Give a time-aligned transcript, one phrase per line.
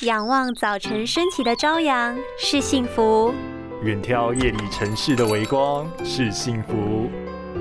[0.00, 3.32] 仰望早晨升起的朝阳是幸福，
[3.84, 7.08] 远眺夜里城市的微光是幸福，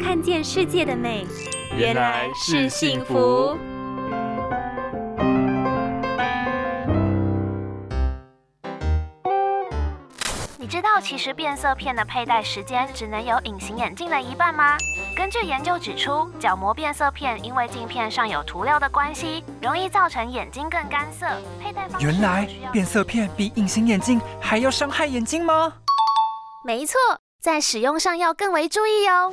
[0.01, 1.27] 看见世界的美
[1.77, 3.55] 原来是幸福。
[10.73, 14.75] 知道其实变色片的佩戴时间只能有隐形眼镜的一半吗？
[15.15, 21.27] 根据研究指出，角膜变色片因为镜片上有涂料的关系，容易造成眼睛更干涩。
[21.61, 25.73] 佩戴方式原来变色片比隐形眼镜还要伤害眼睛吗？
[26.65, 26.97] 没错，
[27.39, 29.31] 在使用上要更为注意哦。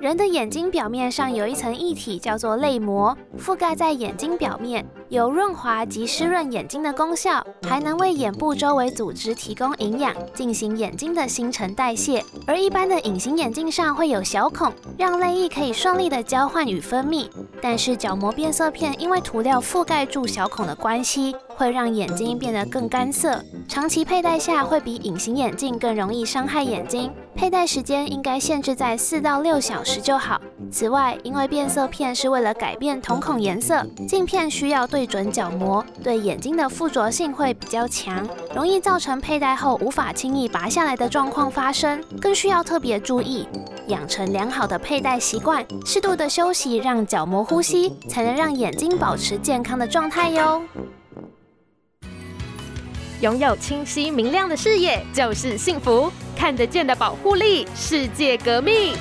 [0.00, 12.24] 人的眼睛表面上有一层液体，叫做泪膜，覆盖在眼睛表面，有润滑及湿润眼睛的功效，还能为眼部周围组织提供营养，进行眼睛的新陈代谢。
[12.46, 17.28] 而一般的隐形眼镜上会有小孔，让泪液可以顺利的交换与分泌。
[17.60, 27.12] 但是角膜变色片因为涂料覆盖住小孔的关系，会让眼睛变得更干涩，长期佩戴下会比隐形眼镜更容易伤害眼睛。
[27.40, 30.38] 佩戴时间应该限制在四到六小时就好。
[30.70, 43.48] 此外，因为变色片是为了改变瞳孔颜色，镜片需要对准角膜，对眼睛的附着性会比较强，容易造成佩戴后无法轻易拔下来的状况发生，更需要特别注意。
[43.86, 50.62] 养成良好的佩戴习惯，适度的休息，让角膜呼吸，才能让眼睛保持健康的状态哟。
[53.20, 58.94] 拥有清晰明亮的视野就是幸福，看得见的保护力，世界革命。